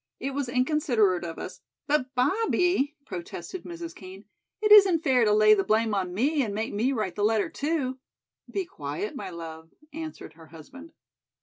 [0.19, 3.93] It was inconsiderate of us'" "But, Bobbie," protested Mrs.
[3.93, 4.25] Kean,
[4.59, 7.49] "it isn't fair to lay the blame on me and make me write the letter,
[7.49, 7.99] too."
[8.49, 10.93] "Be quiet, my love," answered her husband.